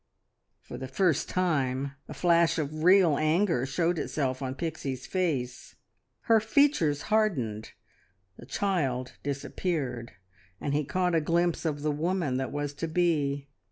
[0.61, 5.75] For the first time a flash of real anger showed itself on Pixie's face.
[6.21, 7.73] Her features hardened;
[8.35, 10.13] the child disappeared
[10.59, 13.47] and he caught a glimpse of the woman that was to be.